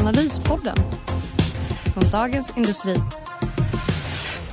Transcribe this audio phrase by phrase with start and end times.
[0.00, 0.76] Analyspodden
[1.94, 2.94] från Dagens Industri.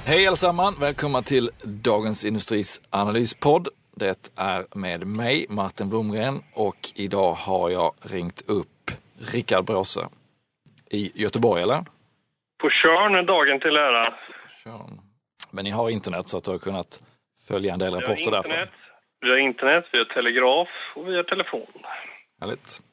[0.05, 0.81] Hej allesammans!
[0.81, 3.67] Välkomna till Dagens Industris analyspodd.
[3.95, 8.91] Det är med mig, Martin Blomgren, och idag har jag ringt upp
[9.33, 10.01] Rickard Bråse
[10.91, 11.81] i Göteborg, eller?
[12.61, 14.13] På Tjörn, dagen till ära.
[14.63, 14.99] Tjörn.
[15.51, 17.01] Men ni har internet så att du har kunnat
[17.47, 18.51] följa en del rapporter vi har därifrån?
[18.51, 18.69] internet,
[19.21, 21.83] vi har internet, vi har telegraf och vi har telefon.
[22.41, 22.88] Härligt.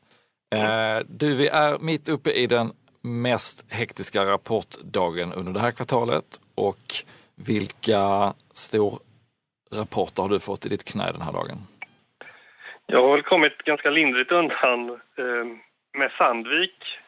[0.55, 6.41] Eh, du, vi är mitt uppe i den mest hektiska rapportdagen under det här kvartalet
[6.55, 6.86] och
[7.48, 11.58] vilka storrapporter har du fått i ditt knä den här dagen?
[12.86, 15.47] Jag har väl kommit ganska lindrigt undan eh,
[15.98, 16.98] med Sandvik.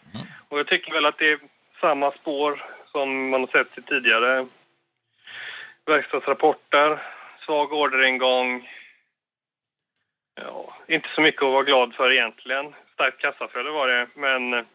[0.48, 1.38] Och jag tycker väl att det är
[1.80, 4.46] samma spår som man har sett i tidigare
[5.86, 7.02] verkstadsrapporter.
[7.46, 8.70] Svag orderingång.
[10.34, 12.74] Ja, inte så mycket att vara glad för egentligen.
[12.98, 14.66] Starkt kassaflöde var det, men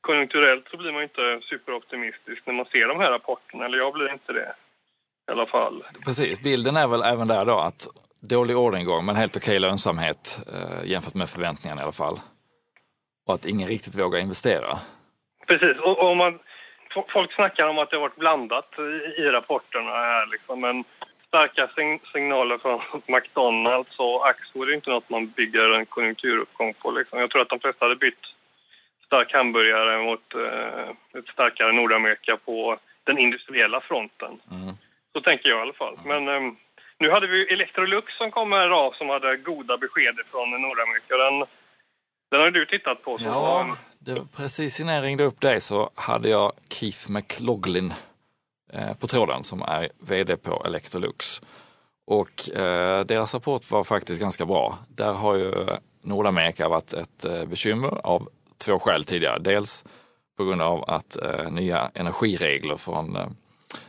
[0.00, 3.64] konjunkturellt så blir man inte superoptimistisk när man ser de här rapporterna.
[3.64, 4.54] Eller jag blir inte det
[5.28, 5.84] i alla fall.
[6.04, 7.86] Precis, bilden är väl även där då att
[8.30, 12.16] dålig orderingång men helt okej lönsamhet eh, jämfört med förväntningarna i alla fall.
[13.26, 14.70] Och att ingen riktigt vågar investera.
[15.46, 16.38] Precis, och, och man,
[17.12, 20.84] folk snackar om att det har varit blandat i, i rapporterna här liksom, men
[21.32, 22.80] starka sign, signaler från
[23.14, 27.18] McDonalds och Axfood är inte något man bygger en konjunkturuppgång på liksom.
[27.18, 28.24] Jag tror att de flesta hade bytt
[29.06, 34.32] stark hamburgare mot eh, ett starkare Nordamerika på den industriella fronten.
[35.12, 35.96] Så tänker jag i alla fall.
[36.04, 36.56] Men ehm,
[36.98, 41.16] nu hade vi Electrolux som kom här idag som hade goda besked från Nordamerika.
[41.16, 41.38] Den,
[42.30, 43.18] den har du tittat på.
[43.18, 47.90] Så Ja, det var precis innan jag ringde upp dig så hade jag Keith McLaughlin
[47.90, 47.96] eh,
[48.72, 51.42] Eh, på tråden som är vd på Electrolux.
[52.06, 54.78] Och eh, deras rapport var faktiskt ganska bra.
[54.88, 55.52] Där har ju
[56.02, 58.28] Nordamerika varit ett eh, bekymmer av
[58.64, 59.38] två skäl tidigare.
[59.38, 59.84] Dels
[60.36, 63.26] på grund av att eh, nya energiregler från eh,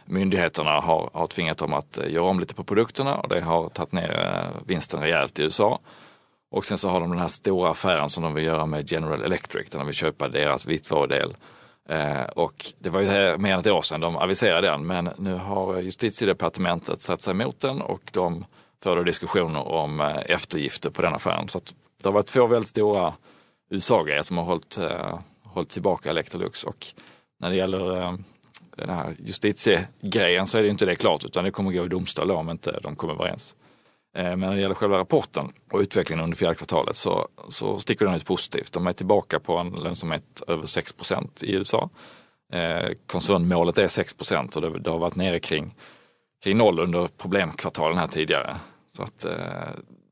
[0.06, 3.70] myndigheterna har, har tvingat dem att eh, göra om lite på produkterna och det har
[3.70, 5.80] tagit ner eh, vinsten rejält i USA.
[6.52, 9.22] Och sen så har de den här stora affären som de vill göra med General
[9.22, 11.36] Electric där de vill köpa deras vitvarudel.
[11.90, 15.34] Eh, och det var ju mer än ett år sedan de aviserade den men nu
[15.34, 18.46] har justitiedepartementet satt sig emot den och de
[18.84, 21.50] förde diskussioner om eh, eftergifter på den affären.
[21.50, 23.14] Så att det har varit två väldigt stora
[23.70, 26.88] USA-grejer som har hållit, eh, hållit tillbaka Electrolux och
[27.40, 28.14] när det gäller eh,
[28.76, 32.32] den här justitiegrejen så är det inte det klart utan det kommer gå i domstol
[32.32, 33.56] om inte de kommer överens.
[34.16, 38.06] Eh, men när det gäller själva rapporten och utvecklingen under fjärde kvartalet så, så sticker
[38.06, 38.72] den ut positivt.
[38.72, 41.90] De är tillbaka på en lönsamhet över 6% i USA.
[42.53, 45.75] Eh, koncernmålet är 6% och det, det har varit nere kring,
[46.44, 48.56] kring noll under problemkvartalen här tidigare.
[48.96, 49.34] Så att eh,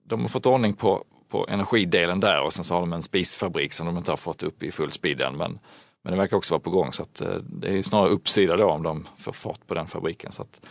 [0.04, 3.74] de har fått ordning på, på energidelen där och sen så har de en spisfabrik
[3.74, 5.38] som de inte har fått upp i full speed än.
[5.38, 5.60] Men,
[6.04, 8.84] men det verkar också vara på gång så att det är snarare uppsida då om
[8.84, 10.32] de får fart på den fabriken.
[10.32, 10.62] Så att,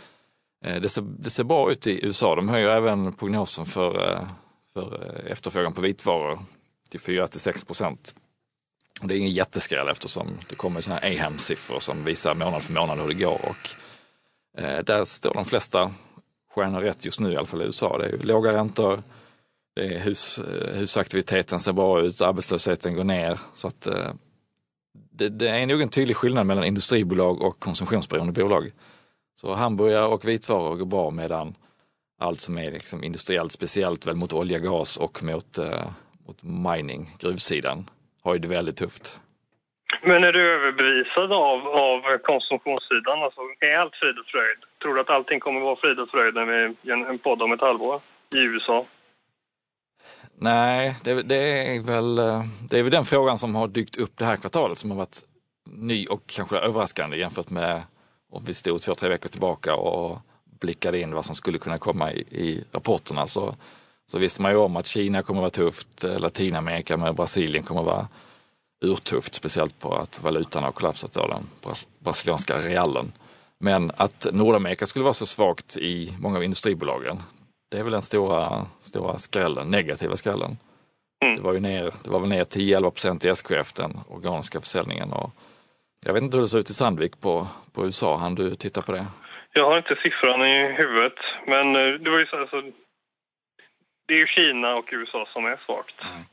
[0.64, 2.34] Eh, det ser, det ser bra ut i USA.
[2.34, 4.22] De höjer även prognosen för, eh,
[4.72, 6.38] för eh, efterfrågan på vitvaror
[6.88, 8.14] till 4 till 6 procent.
[9.02, 12.98] Det är ingen jätteskräll eftersom det kommer sådana här AHAM-siffror som visar månad för månad
[12.98, 13.40] hur det går.
[13.44, 13.70] Och,
[14.60, 15.92] eh, där står de flesta
[16.54, 17.98] stjärnor rätt just nu, i alla fall i USA.
[17.98, 19.02] Det är låga räntor,
[19.74, 20.40] det är hus,
[20.74, 23.38] husaktiviteten ser bra ut, arbetslösheten går ner.
[23.54, 24.12] Så att, eh,
[25.12, 28.72] det, det är nog en tydlig skillnad mellan industribolag och konsumtionsberoende bolag.
[29.40, 31.54] Så hamburgare och vitvaror går bra medan
[32.20, 35.86] allt som är liksom industriellt, speciellt väl mot olja, gas och mot, eh,
[36.26, 37.90] mot mining, gruvsidan,
[38.22, 39.20] har ju det väldigt tufft.
[40.02, 43.22] Men är du överbevisad av, av konsumtionssidan?
[43.22, 44.58] Alltså, är allt frid och fröjd?
[44.82, 47.52] Tror du att allting kommer vara frid och fröjd när vi gör en podd om
[47.52, 48.00] ett halvår
[48.34, 48.86] i USA?
[50.38, 54.16] Nej, det, det, är väl, eh, det är väl den frågan som har dykt upp
[54.18, 55.18] det här kvartalet som har varit
[55.64, 57.82] ny och kanske överraskande jämfört med
[58.30, 60.18] om vi stod två, tre veckor tillbaka och
[60.60, 63.54] blickade in vad som skulle kunna komma i, i rapporterna så,
[64.10, 67.82] så visste man ju om att Kina kommer vara tufft, eh, Latinamerika med Brasilien kommer
[67.82, 68.08] vara
[68.84, 73.12] urtufft, speciellt på att valutan har kollapsat av den bras- brasilianska realen.
[73.58, 77.22] Men att Nordamerika skulle vara så svagt i många av industribolagen,
[77.70, 80.58] det är väl den stora, stora skrällen, negativa skrällen.
[81.24, 81.36] Mm.
[81.36, 85.12] Det var ju ner, det var väl ner 10-11 procent i SKF, den organiska försäljningen.
[85.12, 85.30] Och
[86.06, 88.16] Jag vet inte hur det ser ut i Sandvik på, på USA.
[88.16, 89.06] Han du titta på det?
[89.52, 92.62] Jag har inte siffran i huvudet, men eh, det var ju så alltså,
[94.06, 95.94] Det är ju Kina och USA som är svagt.
[96.02, 96.24] Mm.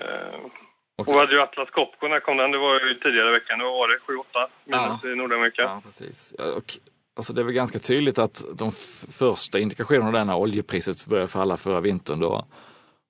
[0.00, 0.50] Uh,
[0.96, 2.50] och vi hade ju Atlas Copco, när kom den?
[2.50, 3.58] Det var ju tidigare i veckan.
[3.58, 5.10] Då var det 7-8 minus ja.
[5.10, 5.62] i Nordamerika.
[5.62, 6.32] Ja, precis.
[6.32, 6.78] Och,
[7.16, 8.72] alltså det är väl ganska tydligt att de
[9.18, 12.44] första indikationerna där när oljepriset började falla förra vintern då,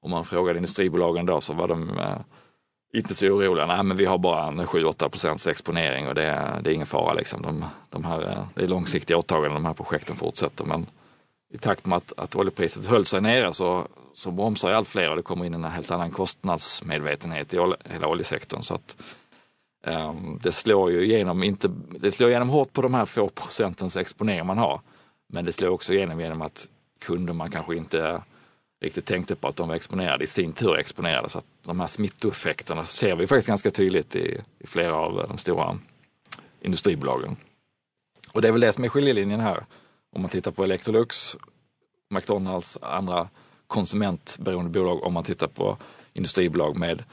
[0.03, 2.21] om man frågade industribolagen då så var de eh,
[2.93, 3.67] inte så oroliga.
[3.67, 6.87] Nej, men vi har bara en 7-8 procents exponering och det är, det är ingen
[6.87, 7.13] fara.
[7.13, 7.43] Liksom.
[7.43, 10.65] De, de här, eh, det är långsiktiga åtaganden, de här projekten fortsätter.
[10.65, 10.87] Men
[11.55, 15.17] i takt med att, att oljepriset höll sig nere så, så bromsar allt fler och
[15.17, 18.63] det kommer in en helt annan kostnadsmedvetenhet i hela oljesektorn.
[18.63, 18.97] Så att,
[19.87, 21.69] um, det slår ju igenom, inte,
[22.01, 24.81] det slår igenom hårt på de här få procentens exponering man har.
[25.33, 26.69] Men det slår också igenom genom att
[27.07, 28.23] kunder man kanske inte
[28.83, 31.29] riktigt tänkte på att de var exponerade i sin tur exponerade.
[31.29, 35.39] Så att de här smittoeffekterna ser vi faktiskt ganska tydligt i, i flera av de
[35.39, 35.79] stora
[36.61, 37.37] industribolagen.
[38.33, 39.65] Och det är väl det som är skiljelinjen här.
[40.13, 41.37] Om man tittar på Electrolux,
[42.11, 43.29] McDonalds, andra
[43.67, 45.77] konsumentberoende bolag, om man tittar på
[46.13, 47.05] industribolag med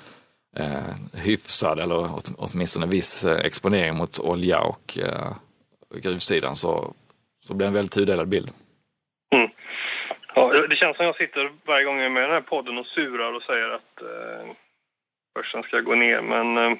[0.55, 5.33] eh, hyfsad eller åtminstone viss eh, exponering mot olja och eh,
[5.95, 6.93] gruvsidan så,
[7.45, 8.49] så blir det en väldigt tudelad bild.
[10.39, 12.77] Ja, det känns som jag sitter varje gång jag är med i den här podden
[12.77, 14.51] och surar och säger att eh,
[15.35, 16.21] börsen ska gå ner.
[16.21, 16.77] Men eh,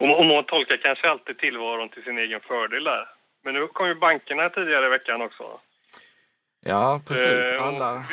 [0.00, 3.08] och, man tolkar kanske alltid tillvaron till sin egen fördel där.
[3.44, 5.60] Men nu kom ju bankerna tidigare i veckan också.
[6.66, 7.52] Ja, precis.
[7.52, 8.04] Eh, alla,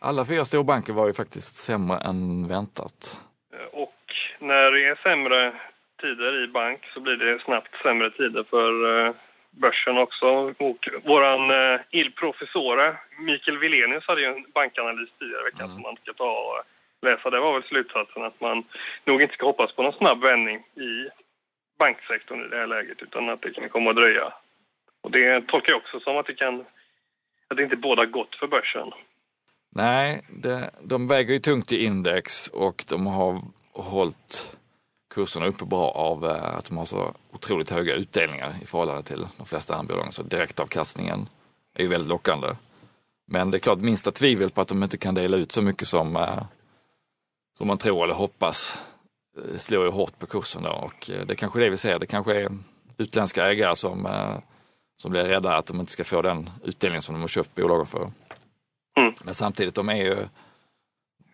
[0.00, 3.20] alla fyra storbanker var ju faktiskt sämre än väntat.
[3.54, 4.02] Eh, och
[4.38, 5.52] när det är sämre
[6.00, 9.14] tider i bank så blir det snabbt sämre tider för eh,
[9.60, 10.26] börsen också.
[10.58, 15.74] Och våran eh, il-professore Mikael Vilenius hade ju en bankanalys tidigare i veckan mm.
[15.74, 16.62] som man ska ta och
[17.02, 17.30] läsa.
[17.30, 18.64] Det var väl slutsatsen att man
[19.04, 21.08] nog inte ska hoppas på någon snabb vändning i
[21.78, 24.32] banksektorn i det här läget utan att det kan komma att dröja.
[25.02, 26.64] Och det tolkar jag också som att det kan
[27.48, 28.90] att det inte båda gott för börsen.
[29.76, 33.40] Nej, det, de väger ju tungt i index och de har
[33.72, 34.53] hållit
[35.14, 39.28] kurserna uppe bra av eh, att de har så otroligt höga utdelningar i förhållande till
[39.36, 40.12] de flesta andra.
[40.12, 41.28] Så direktavkastningen
[41.74, 42.48] är ju väldigt lockande.
[43.26, 45.88] Men det är klart, minsta tvivel på att de inte kan dela ut så mycket
[45.88, 46.42] som, eh,
[47.58, 48.82] som man tror eller hoppas
[49.38, 50.70] eh, slår ju hårt på kursen då.
[50.70, 51.98] och det är kanske är det vi ser.
[51.98, 52.52] Det kanske är
[52.98, 54.08] utländska ägare som,
[54.96, 57.86] som blir rädda att de inte ska få den utdelning som de har köpt bolagen
[57.86, 58.10] för.
[58.98, 59.14] Mm.
[59.24, 60.16] Men samtidigt, de är ju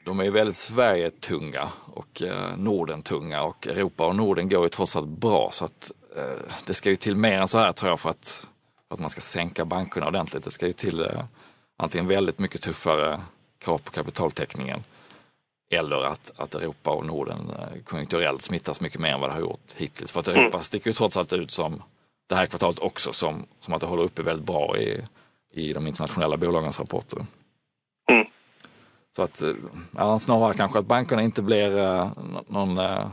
[0.05, 4.97] de är ju väldigt Sverige-tunga och eh, Norden-tunga och Europa och Norden går ju trots
[4.97, 8.00] allt bra så att eh, det ska ju till mer än så här tror jag
[8.00, 8.49] för att,
[8.88, 10.44] för att man ska sänka bankerna ordentligt.
[10.44, 11.25] Det ska ju till eh,
[11.76, 13.20] antingen väldigt mycket tuffare
[13.58, 14.85] krav på kapitaltäckningen
[15.70, 19.41] eller att, att Europa och Norden eh, konjunkturellt smittas mycket mer än vad det har
[19.41, 20.12] gjort hittills.
[20.12, 20.62] För att Europa mm.
[20.62, 21.82] sticker ju trots allt ut som
[22.29, 25.02] det här kvartalet också som, som att det håller uppe väldigt bra i,
[25.52, 27.26] i de internationella bolagens rapporter.
[29.17, 29.49] Så att, eh,
[29.97, 32.12] ja, snarare kanske att bankerna inte blir uh,
[32.49, 33.07] någon, uh,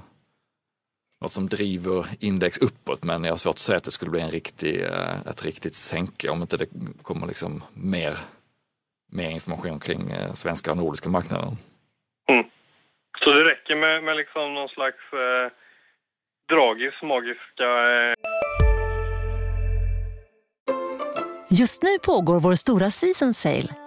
[1.22, 4.22] något som driver index uppåt, men jag har svårt att säga att det skulle bli
[4.22, 6.68] en riktig, uh, ett riktigt sänke om inte det
[7.02, 8.18] kommer liksom mer,
[9.12, 11.58] mer information kring uh, svenska och nordiska marknaden.
[12.30, 12.46] Mm.
[13.20, 15.52] Så det räcker med, med liksom någon slags uh,
[16.50, 17.68] dragis, magiska...
[21.50, 23.87] Just nu pågår vår stora season sale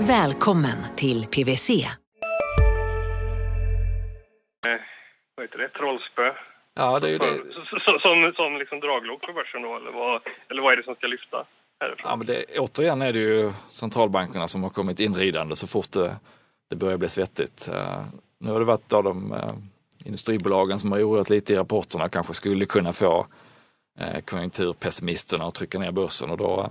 [0.00, 1.70] Välkommen till PWC.
[1.70, 1.88] Eh,
[5.34, 5.68] vad heter det?
[5.68, 6.32] Trollspö?
[6.74, 7.38] Ja, det är ju det.
[7.84, 10.94] Som, som, som liksom draglok för börsen då, eller vad, eller vad är det som
[10.94, 11.46] ska lyfta?
[11.80, 12.10] Härifrån?
[12.10, 16.16] Ja, men det, återigen är det ju centralbankerna som har kommit inridande så fort det
[16.70, 17.68] det börjar bli svettigt.
[17.68, 18.04] Eh,
[18.40, 19.52] nu har det varit av de eh,
[20.04, 23.26] industribolagen som har oroat lite i rapporterna kanske skulle kunna få
[24.24, 26.70] konjunkturpessimisterna att trycka ner börsen och då,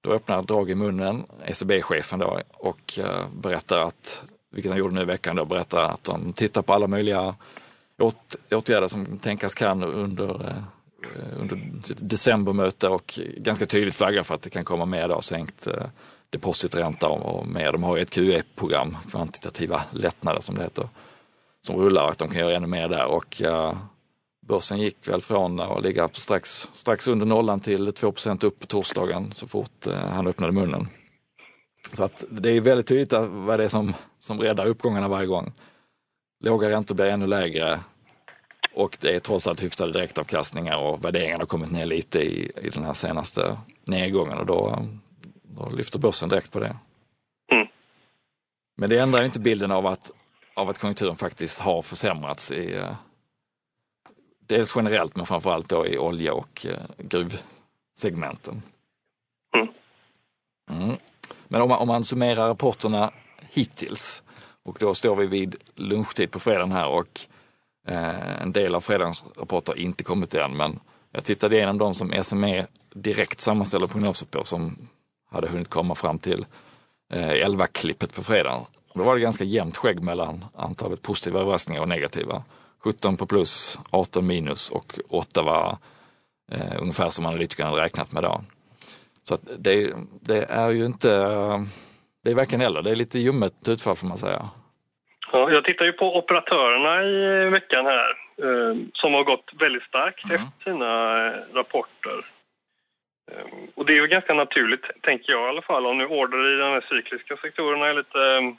[0.00, 5.00] då öppnar Drag i munnen, ECB-chefen då, och eh, berättar att, vilket han gjorde nu
[5.02, 7.34] i veckan, då, berättar att de tittar på alla möjliga
[7.98, 10.30] åt, åtgärder som tänkas kan under,
[11.04, 15.20] eh, under sitt decembermöte och ganska tydligt flaggar för att det kan komma mer då,
[15.20, 15.86] sänkt eh,
[16.30, 17.72] depositränta och mer.
[17.72, 20.88] De har ju ett QE-program, kvantitativa lättnader som det heter,
[21.66, 23.06] som rullar och att de kan göra ännu mer där.
[23.06, 23.42] Och
[24.46, 29.32] börsen gick väl från att ligga strax, strax under nollan till 2% upp på torsdagen
[29.32, 30.88] så fort eh, han öppnade munnen.
[31.92, 35.52] Så att det är väldigt tydligt vad det är som, som räddar uppgångarna varje gång.
[36.44, 37.80] Låga räntor blir ännu lägre
[38.74, 42.70] och det är trots allt hyfsade direktavkastningar och värderingarna har kommit ner lite i, i
[42.70, 44.86] den här senaste nedgången och då,
[45.42, 46.76] då lyfter börsen direkt på det.
[47.52, 47.66] Mm.
[48.76, 50.10] Men det ändrar inte bilden av att,
[50.54, 52.94] av att konjunkturen faktiskt har försämrats i eh,
[54.46, 58.62] dels generellt men framförallt då i olja och eh, gruvsegmenten.
[59.56, 59.68] Mm.
[60.82, 60.96] Mm.
[61.48, 63.10] Men om man, om man summerar rapporterna
[63.50, 64.22] hittills
[64.62, 67.20] och då står vi vid lunchtid på fredagen här och
[67.86, 70.80] eh, en del av fredagens rapporter har inte kommit än men
[71.12, 74.88] jag tittade igenom de som SME direkt sammanställer prognoser på som
[75.30, 76.46] hade hunnit komma fram till
[77.12, 78.64] eh, 11-klippet på fredagen.
[78.94, 82.44] Då var det ganska jämnt skägg mellan antalet positiva överraskningar och negativa.
[82.86, 85.78] 17 på plus, 18 minus och 8 var
[86.52, 88.40] eh, ungefär som analytikerna räknat med då.
[89.22, 91.08] Så det, det, är ju inte,
[92.24, 94.42] det är varken eller, det är lite ljummet utfall får man säga.
[95.32, 98.10] Ja, jag tittar ju på operatörerna i veckan här
[98.44, 100.36] eh, som har gått väldigt starkt mm.
[100.36, 100.90] efter sina
[101.26, 102.18] eh, rapporter.
[103.32, 106.54] Eh, och det är ju ganska naturligt, tänker jag i alla fall, om nu order
[106.54, 108.54] i de här cykliska sektorerna är lite eh,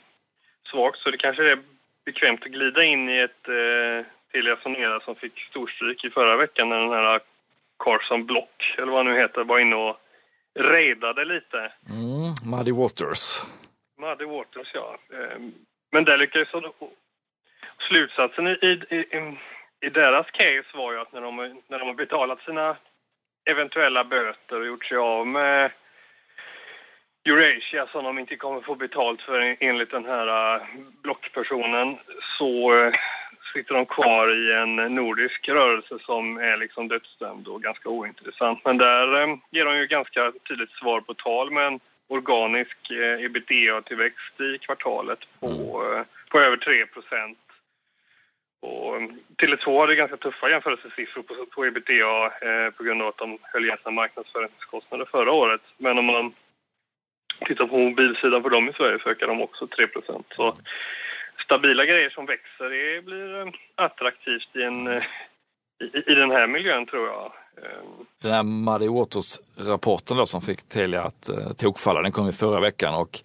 [0.70, 1.58] svagt så det kanske är
[2.04, 6.68] bekvämt att glida in i ett eh, Telia Sonera som fick storstryk i förra veckan
[6.68, 7.20] när den här
[7.78, 9.96] Carson Block, eller vad han nu heter, var inne och
[10.58, 11.72] raidade lite.
[11.88, 13.42] Mm, Muddy Waters.
[13.98, 14.98] Muddy Waters, ja.
[15.12, 15.52] Ehm,
[15.92, 16.72] men där lyckades de...
[17.88, 19.36] Slutsatsen i, i,
[19.80, 21.36] i, deras case var ju att när de,
[21.68, 22.76] när de har betalat sina
[23.50, 25.70] eventuella böter och gjort sig av med
[27.24, 30.62] Eurasia som de inte kommer få betalt för enligt den här äh,
[31.02, 31.98] blockpersonen
[32.38, 32.94] så äh,
[33.52, 38.64] sitter de kvar i en nordisk rörelse som är liksom dödsdömd och ganska ointressant.
[38.64, 42.90] Men där äh, ger de ju ganska tydligt svar på tal med en organisk
[43.20, 45.82] ebitda-tillväxt i kvartalet på,
[46.30, 47.38] på över 3 procent.
[48.60, 48.96] Och
[49.36, 53.64] Tele2 hade ganska tuffa jämförelsesiffror på, på ebitda eh, på grund av att de höll
[53.64, 55.62] igen sina marknadsföringskostnader förra året.
[55.76, 56.32] Men om man
[57.46, 59.88] Tittar på mobilsidan för dem i Sverige så ökar de också 3
[60.36, 60.56] Så
[61.48, 65.02] stabila grejer som växer det blir eh, attraktivt i, en, eh,
[65.84, 67.24] i, i den här miljön tror jag.
[67.62, 67.82] Eh,
[68.22, 72.60] den här Muddy Waters-rapporten då som fick Telia att eh, tokfalla, den kom i förra
[72.60, 73.20] veckan och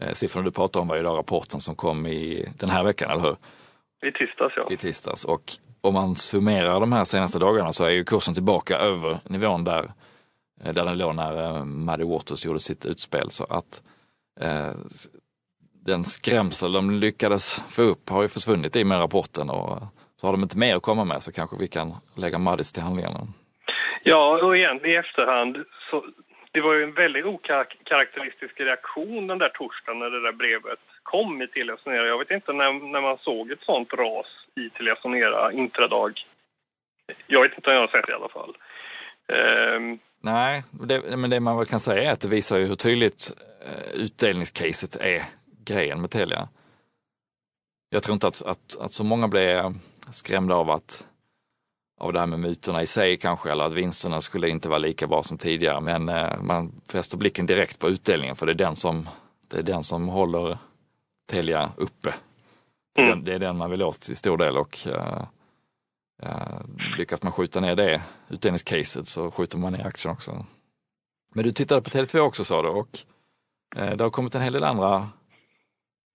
[0.00, 3.10] eh, siffrorna du pratar om var ju då rapporten som kom i den här veckan,
[3.10, 3.36] eller hur?
[4.08, 4.68] I tisdags ja.
[4.70, 8.78] I tisdags och om man summerar de här senaste dagarna så är ju kursen tillbaka
[8.78, 9.84] över nivån där
[10.64, 13.30] där den låg när Muddy Waters gjorde sitt utspel.
[13.30, 13.82] Så att
[14.40, 14.72] eh,
[15.88, 19.78] den skrämsel de lyckades få upp har ju försvunnit i med rapporten och
[20.16, 22.82] så har de inte mer att komma med så kanske vi kan lägga Muddys till
[22.82, 23.20] handlingarna.
[24.02, 25.56] Ja, och igen i efterhand
[25.90, 26.04] så
[26.52, 31.42] det var ju en väldigt okaraktäristisk reaktion den där torsdagen när det där brevet kom
[31.42, 32.06] i Telia Sonera.
[32.06, 34.26] Jag vet inte när, när man såg ett sånt ras
[34.56, 36.12] i Telia Sonera intradag.
[37.26, 38.56] Jag vet inte om jag har sett det i alla fall.
[39.76, 42.74] Um, Nej, det, men det man väl kan säga är att det visar ju hur
[42.74, 43.30] tydligt
[43.66, 45.22] eh, utdelningscaset är
[45.68, 46.48] grejen med Telia.
[47.90, 49.78] Jag tror inte att, att, att så många blev
[50.10, 51.06] skrämda av att
[52.00, 55.06] av det här med myterna i sig kanske, eller att vinsterna skulle inte vara lika
[55.06, 55.80] bra som tidigare.
[55.80, 59.08] Men eh, man fäster blicken direkt på utdelningen för det är den som,
[59.48, 60.58] det är den som håller
[61.30, 62.14] Telia uppe.
[62.98, 63.24] Mm.
[63.24, 65.22] Det, är den man vill åt till stor del och eh,
[66.22, 66.60] Uh,
[66.98, 70.46] lyckas man skjuta ner det utdelningscaset så skjuter man ner aktien också.
[71.34, 72.98] Men du tittade på Tele2 också sa du och
[73.78, 75.08] uh, det har kommit en hel del andra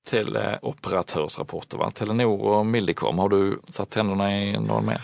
[0.09, 1.91] teleoperatörsrapporter, va?
[1.91, 3.19] Telenor och Millicom.
[3.19, 5.01] Har du satt tänderna i någon mer?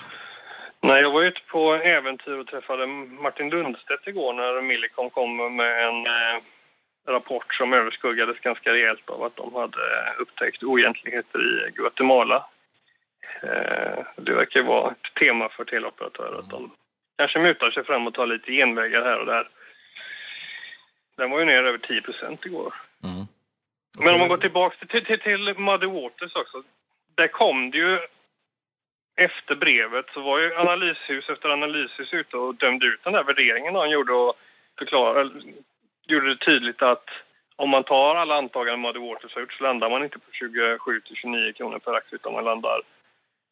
[0.81, 2.87] Nej, jag var ute på äventyr och träffade
[3.23, 6.41] Martin Lundstedt igår när Millicom kom med en eh,
[7.07, 12.45] rapport som överskuggades ganska rejält av att de hade upptäckt oegentligheter i Guatemala
[13.43, 16.71] Eh, det verkar vara ett tema för teleoperatörer att de
[17.17, 19.49] kanske mutar sig fram och tar lite genvägar här och där.
[21.17, 22.73] Den var ju ner över 10 procent igår.
[23.03, 23.25] Mm.
[23.99, 26.63] Men om man går tillbaka till, till, till Muddy Waters också.
[27.15, 27.99] Där kom det ju
[29.17, 33.75] efter brevet så var ju analyshus efter analyshus ute och dömde ut den där värderingen
[33.75, 34.33] han gjorde och
[34.77, 35.29] förklarade,
[36.07, 37.09] gjorde det tydligt att
[37.55, 41.01] om man tar alla antaganden Muddy Waters har gjort så landar man inte på 27
[41.01, 42.81] till 29 kronor per aktie utan man landar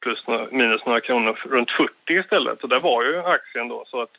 [0.01, 2.63] plus minus några kronor runt 40 istället.
[2.63, 3.83] Och där var ju aktien då.
[3.87, 4.11] Så att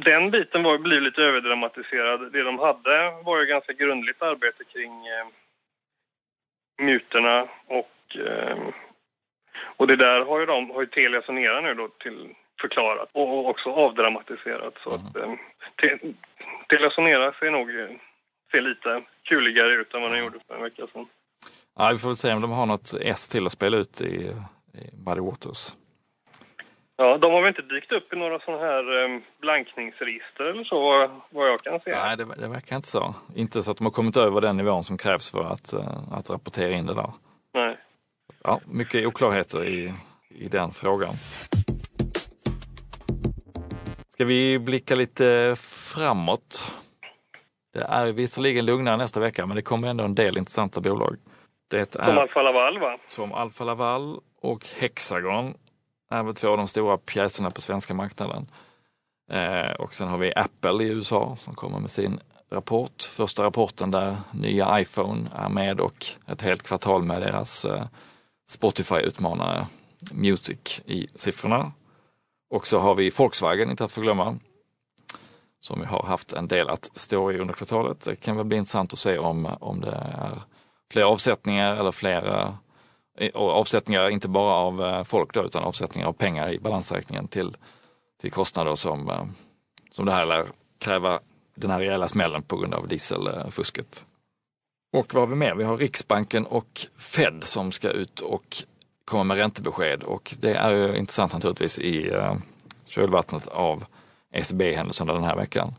[0.00, 2.32] den biten var, blev lite överdramatiserad.
[2.32, 5.26] Det de hade var ju ganska grundligt arbete kring eh,
[6.82, 8.58] mutorna och, eh,
[9.76, 13.48] Och det där har ju, de, har ju Telia Sonera nu då till förklarat och
[13.48, 14.74] också avdramatiserat.
[14.84, 15.34] Så att, eh,
[15.80, 15.98] te,
[16.68, 17.68] Telia Sonera ser nog
[18.50, 21.06] ser lite kuligare ut än vad den gjorde för en vecka sedan.
[21.76, 24.14] Ja, vi får väl se om de har något S till att spela ut i,
[24.74, 25.72] i Muddy Waters.
[27.02, 31.10] Ja, de har väl inte dykt upp i några sådana här eh, blankningsregister eller så,
[31.30, 31.90] vad jag kan se.
[31.90, 33.14] Nej, det, det verkar inte så.
[33.36, 36.30] Inte så att de har kommit över den nivån som krävs för att, eh, att
[36.30, 37.12] rapportera in det där.
[37.54, 37.76] Nej.
[38.44, 39.92] Ja, mycket oklarheter i,
[40.28, 41.14] i den frågan.
[44.08, 45.54] Ska vi blicka lite
[45.94, 46.74] framåt?
[47.74, 51.16] Det är visserligen lugnare nästa vecka, men det kommer ändå en del intressanta bolag.
[51.70, 52.98] Det är, Som Alfa Laval va?
[53.04, 55.54] Som Alfa Laval och Hexagon
[56.10, 58.46] är väl två av de stora pjäserna på svenska marknaden.
[59.30, 63.02] Eh, och sen har vi Apple i USA som kommer med sin rapport.
[63.02, 67.86] Första rapporten där nya iPhone är med och ett helt kvartal med deras eh,
[68.50, 69.66] Spotify-utmanare
[70.12, 71.72] Music i siffrorna.
[72.50, 74.38] Och så har vi Volkswagen, inte att förglömma,
[75.60, 78.00] som vi har haft en del att stå i under kvartalet.
[78.04, 80.38] Det kan väl bli intressant att se om, om det är
[80.92, 82.54] fler avsättningar eller fler
[83.34, 87.56] avsättningar inte bara av eh, folk då, utan avsättningar av pengar i balansräkningen till,
[88.20, 89.24] till kostnader som, eh,
[89.90, 90.46] som det här lär
[90.78, 91.20] kräva
[91.54, 94.04] den här rejäla smällen på grund av dieselfusket.
[94.92, 95.54] Och vad har vi mer?
[95.54, 98.56] Vi har Riksbanken och Fed som ska ut och
[99.04, 102.34] komma med räntebesked och det är ju intressant naturligtvis i eh,
[102.86, 103.84] kölvattnet av
[104.32, 105.74] ECB-händelserna den här veckan.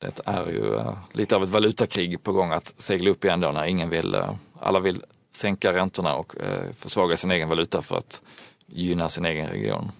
[0.00, 0.80] Det är ju
[1.12, 4.16] lite av ett valutakrig på gång att segla upp igen då när ingen vill,
[4.58, 5.02] alla vill
[5.38, 8.22] sänka räntorna och eh, försvaga sin egen valuta för att
[8.66, 9.90] gynna sin egen region.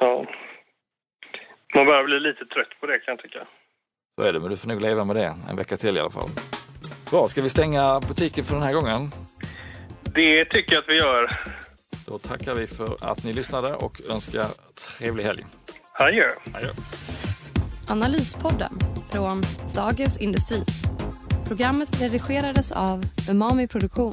[0.00, 0.26] Ja.
[1.74, 3.46] Man börjar bli lite trött på det kan jag tycka.
[4.16, 6.10] Så är det, men du får nog leva med det en vecka till i alla
[6.10, 6.28] fall.
[7.10, 9.10] Bra, ska vi stänga butiken för den här gången?
[10.14, 11.28] Det tycker jag att vi gör.
[12.06, 14.46] Då tackar vi för att ni lyssnade och önskar
[14.98, 15.44] trevlig helg.
[15.98, 16.30] Adjö.
[16.54, 16.70] Adjö.
[17.90, 18.78] Analyspodden
[19.12, 19.42] från
[19.74, 20.62] Dagens Industri.
[21.48, 24.12] Programmet redigerades av Umami Produktion.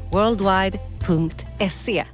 [0.11, 2.05] worldwide.se